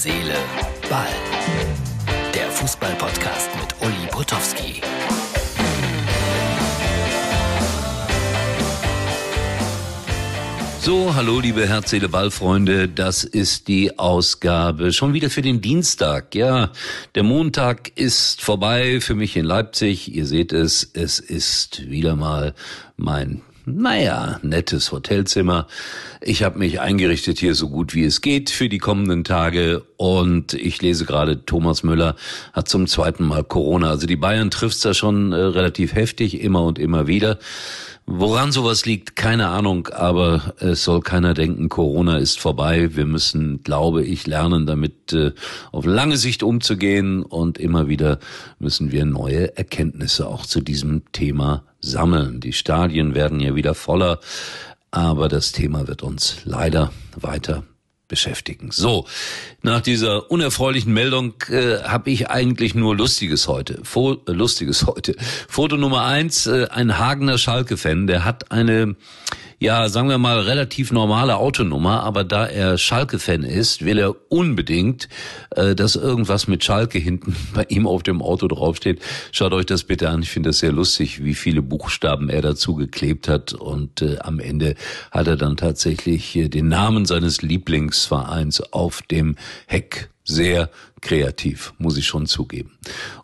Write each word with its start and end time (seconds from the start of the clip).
Seele, 0.00 0.36
Ball. 0.88 1.08
Der 2.32 2.48
Fußball-Podcast 2.52 3.50
mit 3.56 3.74
Uli 3.80 4.06
Potowski. 4.12 4.80
So, 10.82 11.12
hallo 11.16 11.40
liebe 11.40 11.66
Herz, 11.66 11.90
Seele, 11.90 12.08
Ball-Freunde, 12.08 12.88
das 12.88 13.24
ist 13.24 13.66
die 13.66 13.98
Ausgabe 13.98 14.92
schon 14.92 15.14
wieder 15.14 15.30
für 15.30 15.42
den 15.42 15.60
Dienstag. 15.60 16.32
Ja, 16.36 16.70
der 17.16 17.24
Montag 17.24 17.90
ist 17.96 18.40
vorbei 18.40 19.00
für 19.00 19.16
mich 19.16 19.36
in 19.36 19.44
Leipzig. 19.44 20.14
Ihr 20.14 20.26
seht 20.26 20.52
es, 20.52 20.88
es 20.94 21.18
ist 21.18 21.90
wieder 21.90 22.14
mal 22.14 22.54
mein 22.96 23.42
naja, 23.76 24.38
nettes 24.42 24.92
Hotelzimmer. 24.92 25.66
Ich 26.20 26.42
habe 26.42 26.58
mich 26.58 26.80
eingerichtet 26.80 27.38
hier 27.38 27.54
so 27.54 27.68
gut 27.68 27.94
wie 27.94 28.04
es 28.04 28.20
geht 28.20 28.50
für 28.50 28.68
die 28.68 28.78
kommenden 28.78 29.24
Tage 29.24 29.84
und 29.96 30.54
ich 30.54 30.80
lese 30.80 31.04
gerade, 31.04 31.44
Thomas 31.44 31.82
Müller 31.82 32.16
hat 32.52 32.68
zum 32.68 32.86
zweiten 32.86 33.24
Mal 33.24 33.44
Corona. 33.44 33.90
Also 33.90 34.06
die 34.06 34.16
Bayern 34.16 34.50
trifft's 34.50 34.80
da 34.80 34.94
schon 34.94 35.32
äh, 35.32 35.36
relativ 35.36 35.94
heftig, 35.94 36.40
immer 36.40 36.64
und 36.64 36.78
immer 36.78 37.06
wieder. 37.06 37.38
Woran 38.10 38.52
sowas 38.52 38.86
liegt, 38.86 39.16
keine 39.16 39.48
Ahnung, 39.48 39.88
aber 39.88 40.54
es 40.60 40.82
soll 40.82 41.02
keiner 41.02 41.34
denken, 41.34 41.68
Corona 41.68 42.16
ist 42.16 42.40
vorbei. 42.40 42.96
Wir 42.96 43.04
müssen, 43.04 43.62
glaube 43.62 44.02
ich, 44.02 44.26
lernen, 44.26 44.64
damit 44.64 45.12
äh, 45.12 45.32
auf 45.72 45.84
lange 45.84 46.16
Sicht 46.16 46.42
umzugehen 46.42 47.22
und 47.22 47.58
immer 47.58 47.86
wieder 47.88 48.18
müssen 48.58 48.92
wir 48.92 49.04
neue 49.04 49.58
Erkenntnisse 49.58 50.26
auch 50.26 50.46
zu 50.46 50.62
diesem 50.62 51.02
Thema 51.12 51.64
sammeln. 51.80 52.40
Die 52.40 52.52
Stadien 52.52 53.14
werden 53.14 53.40
ja 53.40 53.54
wieder 53.54 53.74
voller, 53.74 54.20
aber 54.90 55.28
das 55.28 55.52
Thema 55.52 55.86
wird 55.86 56.02
uns 56.02 56.38
leider 56.44 56.92
weiter 57.14 57.64
beschäftigen. 58.08 58.70
So, 58.72 59.06
nach 59.62 59.82
dieser 59.82 60.30
unerfreulichen 60.30 60.92
Meldung 60.92 61.34
äh, 61.50 61.82
habe 61.82 62.10
ich 62.10 62.30
eigentlich 62.30 62.74
nur 62.74 62.96
Lustiges 62.96 63.46
heute. 63.46 63.80
Fo 63.84 64.14
äh, 64.26 64.32
Lustiges 64.32 64.86
heute. 64.86 65.14
Foto 65.46 65.76
Nummer 65.76 66.04
eins, 66.04 66.46
äh, 66.46 66.66
ein 66.70 66.98
Hagener 66.98 67.38
Schalke-Fan, 67.38 68.06
der 68.06 68.24
hat 68.24 68.50
eine 68.50 68.96
ja, 69.60 69.88
sagen 69.88 70.08
wir 70.08 70.18
mal, 70.18 70.38
relativ 70.40 70.92
normale 70.92 71.36
Autonummer, 71.36 72.04
aber 72.04 72.22
da 72.22 72.46
er 72.46 72.78
Schalke-Fan 72.78 73.42
ist, 73.42 73.84
will 73.84 73.98
er 73.98 74.14
unbedingt, 74.30 75.08
äh, 75.50 75.74
dass 75.74 75.96
irgendwas 75.96 76.46
mit 76.46 76.62
Schalke 76.62 76.98
hinten 76.98 77.34
bei 77.54 77.66
ihm 77.68 77.86
auf 77.86 78.04
dem 78.04 78.22
Auto 78.22 78.46
draufsteht. 78.46 79.00
Schaut 79.32 79.52
euch 79.52 79.66
das 79.66 79.84
bitte 79.84 80.10
an. 80.10 80.22
Ich 80.22 80.30
finde 80.30 80.50
das 80.50 80.58
sehr 80.58 80.72
lustig, 80.72 81.24
wie 81.24 81.34
viele 81.34 81.62
Buchstaben 81.62 82.28
er 82.30 82.42
dazu 82.42 82.76
geklebt 82.76 83.26
hat. 83.26 83.52
Und 83.52 84.02
äh, 84.02 84.18
am 84.20 84.38
Ende 84.38 84.76
hat 85.10 85.26
er 85.26 85.36
dann 85.36 85.56
tatsächlich 85.56 86.36
äh, 86.36 86.48
den 86.48 86.68
Namen 86.68 87.04
seines 87.04 87.42
Lieblingsvereins 87.42 88.72
auf 88.72 89.02
dem 89.02 89.34
Heck 89.66 90.10
sehr 90.28 90.70
kreativ, 91.00 91.72
muss 91.78 91.96
ich 91.96 92.06
schon 92.06 92.26
zugeben. 92.26 92.72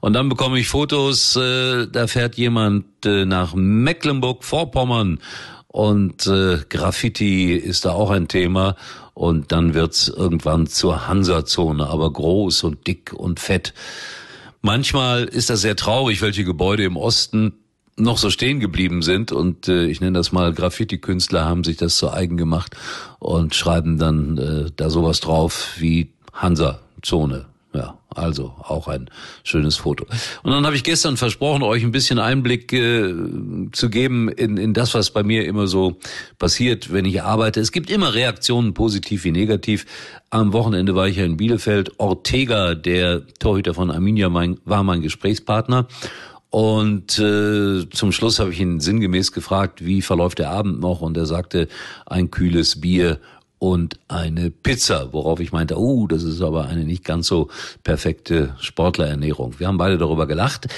Und 0.00 0.14
dann 0.14 0.28
bekomme 0.28 0.58
ich 0.58 0.68
Fotos, 0.68 1.36
äh, 1.36 1.86
da 1.86 2.06
fährt 2.06 2.36
jemand 2.36 2.86
äh, 3.04 3.26
nach 3.26 3.54
Mecklenburg-Vorpommern 3.54 5.20
und 5.74 6.28
äh, 6.28 6.58
Graffiti 6.68 7.52
ist 7.52 7.84
da 7.84 7.90
auch 7.90 8.10
ein 8.10 8.28
Thema. 8.28 8.76
Und 9.12 9.50
dann 9.50 9.74
wird's 9.74 10.06
irgendwann 10.06 10.68
zur 10.68 11.08
Hansa-Zone, 11.08 11.88
aber 11.88 12.12
groß 12.12 12.62
und 12.62 12.86
dick 12.86 13.12
und 13.12 13.40
fett. 13.40 13.74
Manchmal 14.62 15.24
ist 15.24 15.50
das 15.50 15.62
sehr 15.62 15.74
traurig, 15.74 16.22
welche 16.22 16.44
Gebäude 16.44 16.84
im 16.84 16.96
Osten 16.96 17.54
noch 17.96 18.18
so 18.18 18.30
stehen 18.30 18.60
geblieben 18.60 19.02
sind. 19.02 19.32
Und 19.32 19.66
äh, 19.66 19.86
ich 19.86 20.00
nenne 20.00 20.16
das 20.16 20.30
mal 20.30 20.52
Graffiti-Künstler 20.52 21.44
haben 21.44 21.64
sich 21.64 21.76
das 21.76 21.96
zu 21.96 22.08
eigen 22.08 22.36
gemacht 22.36 22.76
und 23.18 23.56
schreiben 23.56 23.98
dann 23.98 24.38
äh, 24.38 24.70
da 24.76 24.90
sowas 24.90 25.18
drauf 25.18 25.74
wie 25.78 26.12
Hansa-Zone 26.34 27.46
ja, 27.74 27.98
also 28.14 28.54
auch 28.60 28.86
ein 28.86 29.10
schönes 29.42 29.76
Foto. 29.76 30.06
Und 30.44 30.52
dann 30.52 30.64
habe 30.64 30.76
ich 30.76 30.84
gestern 30.84 31.16
versprochen, 31.16 31.62
euch 31.64 31.82
ein 31.82 31.90
bisschen 31.90 32.20
Einblick 32.20 32.72
äh, 32.72 33.12
zu 33.72 33.90
geben 33.90 34.28
in, 34.28 34.56
in 34.56 34.74
das, 34.74 34.94
was 34.94 35.10
bei 35.10 35.24
mir 35.24 35.44
immer 35.44 35.66
so 35.66 35.98
passiert, 36.38 36.92
wenn 36.92 37.04
ich 37.04 37.22
arbeite. 37.22 37.60
Es 37.60 37.72
gibt 37.72 37.90
immer 37.90 38.14
Reaktionen, 38.14 38.74
positiv 38.74 39.24
wie 39.24 39.32
negativ. 39.32 39.86
Am 40.30 40.52
Wochenende 40.52 40.94
war 40.94 41.08
ich 41.08 41.16
ja 41.16 41.24
in 41.24 41.36
Bielefeld. 41.36 41.98
Ortega, 41.98 42.76
der 42.76 43.26
Torhüter 43.40 43.74
von 43.74 43.90
Arminia, 43.90 44.28
mein, 44.28 44.60
war 44.64 44.84
mein 44.84 45.02
Gesprächspartner. 45.02 45.88
Und 46.50 47.18
äh, 47.18 47.88
zum 47.90 48.12
Schluss 48.12 48.38
habe 48.38 48.52
ich 48.52 48.60
ihn 48.60 48.78
sinngemäß 48.78 49.32
gefragt, 49.32 49.84
wie 49.84 50.00
verläuft 50.00 50.38
der 50.38 50.50
Abend 50.50 50.78
noch? 50.78 51.00
Und 51.00 51.16
er 51.16 51.26
sagte, 51.26 51.66
ein 52.06 52.30
kühles 52.30 52.80
Bier 52.80 53.18
und 53.58 53.98
eine 54.08 54.50
Pizza, 54.50 55.12
worauf 55.12 55.40
ich 55.40 55.52
meinte, 55.52 55.78
oh, 55.78 56.06
das 56.06 56.22
ist 56.22 56.42
aber 56.42 56.66
eine 56.66 56.84
nicht 56.84 57.04
ganz 57.04 57.26
so 57.26 57.48
perfekte 57.82 58.54
Sportlerernährung. 58.60 59.58
Wir 59.58 59.68
haben 59.68 59.78
beide 59.78 59.96
darüber 59.96 60.26
gelacht. 60.26 60.68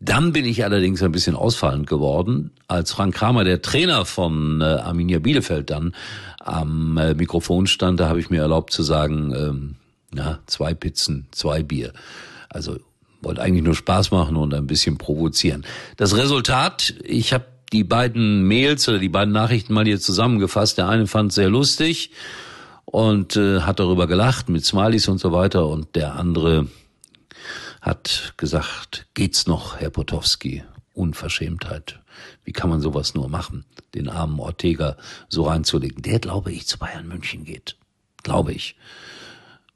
Dann 0.00 0.32
bin 0.32 0.44
ich 0.44 0.64
allerdings 0.64 1.02
ein 1.02 1.12
bisschen 1.12 1.36
ausfallend 1.36 1.86
geworden, 1.86 2.50
als 2.68 2.92
Frank 2.92 3.14
Kramer, 3.14 3.44
der 3.44 3.62
Trainer 3.62 4.04
von 4.04 4.60
äh, 4.60 4.64
Arminia 4.64 5.20
Bielefeld, 5.20 5.70
dann 5.70 5.94
am 6.40 6.98
äh, 6.98 7.14
Mikrofon 7.14 7.66
stand. 7.66 8.00
Da 8.00 8.08
habe 8.08 8.20
ich 8.20 8.28
mir 8.28 8.42
erlaubt 8.42 8.72
zu 8.72 8.82
sagen, 8.82 9.32
ähm, 9.34 9.76
na, 10.12 10.40
zwei 10.46 10.74
Pizzen, 10.74 11.26
zwei 11.30 11.62
Bier. 11.62 11.92
Also 12.50 12.76
wollte 13.22 13.40
eigentlich 13.40 13.64
nur 13.64 13.74
Spaß 13.74 14.10
machen 14.10 14.36
und 14.36 14.52
ein 14.52 14.66
bisschen 14.66 14.98
provozieren. 14.98 15.64
Das 15.96 16.16
Resultat, 16.16 16.94
ich 17.02 17.32
habe 17.32 17.46
die 17.74 17.82
beiden 17.82 18.46
Mails 18.46 18.88
oder 18.88 19.00
die 19.00 19.08
beiden 19.08 19.34
Nachrichten 19.34 19.74
mal 19.74 19.84
hier 19.84 19.98
zusammengefasst. 19.98 20.78
Der 20.78 20.88
eine 20.88 21.08
fand 21.08 21.32
sehr 21.32 21.48
lustig 21.48 22.12
und 22.84 23.34
äh, 23.34 23.62
hat 23.62 23.80
darüber 23.80 24.06
gelacht 24.06 24.48
mit 24.48 24.64
Smileys 24.64 25.08
und 25.08 25.18
so 25.18 25.32
weiter 25.32 25.66
und 25.66 25.96
der 25.96 26.14
andere 26.14 26.68
hat 27.80 28.34
gesagt, 28.36 29.06
geht's 29.14 29.48
noch, 29.48 29.80
Herr 29.80 29.90
Potowski? 29.90 30.62
Unverschämtheit. 30.94 31.98
Wie 32.44 32.52
kann 32.52 32.70
man 32.70 32.80
sowas 32.80 33.16
nur 33.16 33.28
machen, 33.28 33.64
den 33.96 34.08
armen 34.08 34.38
Ortega 34.38 34.96
so 35.28 35.42
reinzulegen? 35.42 36.00
Der, 36.00 36.20
glaube 36.20 36.52
ich, 36.52 36.68
zu 36.68 36.78
Bayern 36.78 37.08
München 37.08 37.44
geht. 37.44 37.76
Glaube 38.22 38.52
ich. 38.52 38.76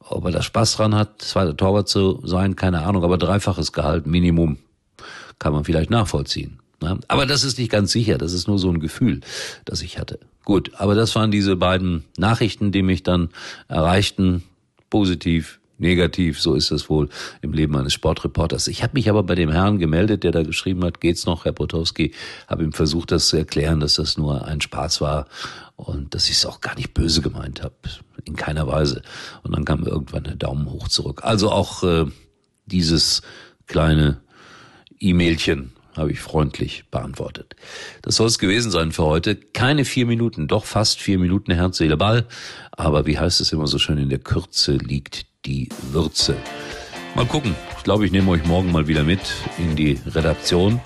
Ob 0.00 0.24
er 0.24 0.32
da 0.32 0.42
Spaß 0.42 0.74
dran 0.74 0.96
hat, 0.96 1.22
zweiter 1.22 1.56
Torwart 1.56 1.88
zu 1.88 2.20
sein, 2.26 2.56
keine 2.56 2.82
Ahnung, 2.82 3.04
aber 3.04 3.18
dreifaches 3.18 3.72
Gehalt, 3.72 4.06
Minimum, 4.06 4.58
kann 5.38 5.52
man 5.52 5.64
vielleicht 5.64 5.90
nachvollziehen. 5.90 6.58
Ne? 6.84 7.00
Aber 7.08 7.26
das 7.26 7.44
ist 7.44 7.58
nicht 7.58 7.70
ganz 7.70 7.92
sicher, 7.92 8.18
das 8.18 8.32
ist 8.32 8.46
nur 8.46 8.58
so 8.58 8.70
ein 8.70 8.80
Gefühl, 8.80 9.20
das 9.64 9.82
ich 9.82 9.98
hatte. 9.98 10.20
Gut, 10.44 10.72
aber 10.74 10.94
das 10.94 11.14
waren 11.14 11.30
diese 11.30 11.56
beiden 11.56 12.04
Nachrichten, 12.18 12.70
die 12.70 12.82
mich 12.82 13.02
dann 13.02 13.30
erreichten, 13.68 14.44
positiv, 14.90 15.58
negativ, 15.78 16.40
so 16.40 16.54
ist 16.54 16.70
das 16.70 16.88
wohl 16.88 17.08
im 17.40 17.52
Leben 17.52 17.76
eines 17.76 17.92
Sportreporters. 17.92 18.68
Ich 18.68 18.82
habe 18.82 18.92
mich 18.94 19.08
aber 19.08 19.22
bei 19.22 19.34
dem 19.34 19.50
Herrn 19.50 19.78
gemeldet, 19.78 20.22
der 20.22 20.32
da 20.32 20.42
geschrieben 20.42 20.84
hat, 20.84 21.00
geht's 21.00 21.26
noch, 21.26 21.44
Herr 21.44 21.52
Potowski, 21.52 22.12
habe 22.46 22.64
ihm 22.64 22.72
versucht, 22.72 23.10
das 23.10 23.28
zu 23.28 23.36
erklären, 23.36 23.80
dass 23.80 23.94
das 23.94 24.16
nur 24.16 24.46
ein 24.46 24.60
Spaß 24.60 25.00
war 25.00 25.26
und 25.76 26.14
dass 26.14 26.26
ich 26.26 26.36
es 26.36 26.46
auch 26.46 26.60
gar 26.60 26.76
nicht 26.76 26.94
böse 26.94 27.22
gemeint 27.22 27.62
habe, 27.62 27.74
in 28.24 28.36
keiner 28.36 28.66
Weise. 28.66 29.02
Und 29.42 29.56
dann 29.56 29.64
kam 29.64 29.84
irgendwann 29.84 30.24
der 30.24 30.36
Daumen 30.36 30.70
hoch 30.70 30.88
zurück. 30.88 31.22
Also 31.24 31.50
auch 31.50 31.82
äh, 31.82 32.06
dieses 32.66 33.22
kleine 33.66 34.20
E-Mailchen 35.00 35.72
habe 35.96 36.12
ich 36.12 36.20
freundlich 36.20 36.84
beantwortet. 36.90 37.56
Das 38.02 38.16
soll 38.16 38.26
es 38.26 38.38
gewesen 38.38 38.70
sein 38.70 38.92
für 38.92 39.04
heute. 39.04 39.36
Keine 39.36 39.84
vier 39.84 40.06
Minuten, 40.06 40.48
doch 40.48 40.64
fast 40.64 41.00
vier 41.00 41.18
Minuten 41.18 41.52
Herz, 41.52 41.78
Seele, 41.78 41.96
Ball. 41.96 42.26
Aber 42.72 43.06
wie 43.06 43.18
heißt 43.18 43.40
es 43.40 43.52
immer 43.52 43.66
so 43.66 43.78
schön, 43.78 43.98
in 43.98 44.08
der 44.08 44.18
Kürze 44.18 44.72
liegt 44.72 45.26
die 45.46 45.68
Würze. 45.90 46.36
Mal 47.14 47.26
gucken. 47.26 47.54
Ich 47.78 47.84
glaube, 47.84 48.06
ich 48.06 48.12
nehme 48.12 48.30
euch 48.30 48.44
morgen 48.44 48.72
mal 48.72 48.88
wieder 48.88 49.04
mit 49.04 49.20
in 49.58 49.76
die 49.76 50.00
Redaktion. 50.06 50.80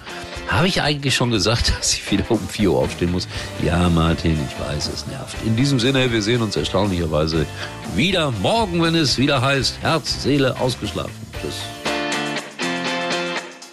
Habe 0.48 0.66
ich 0.66 0.82
eigentlich 0.82 1.14
schon 1.14 1.30
gesagt, 1.30 1.72
dass 1.78 1.94
ich 1.94 2.10
wieder 2.10 2.30
um 2.30 2.40
4 2.40 2.72
Uhr 2.72 2.78
aufstehen 2.78 3.12
muss? 3.12 3.28
Ja, 3.64 3.88
Martin, 3.88 4.32
ich 4.32 4.66
weiß, 4.66 4.88
es 4.88 5.06
nervt. 5.06 5.36
In 5.46 5.56
diesem 5.56 5.78
Sinne, 5.78 6.10
wir 6.12 6.22
sehen 6.22 6.42
uns 6.42 6.56
erstaunlicherweise 6.56 7.46
wieder 7.94 8.30
morgen, 8.42 8.82
wenn 8.82 8.94
es 8.94 9.18
wieder 9.18 9.40
heißt 9.40 9.78
Herz, 9.80 10.22
Seele, 10.22 10.58
ausgeschlafen. 10.60 11.12
Tschüss. 11.40 11.87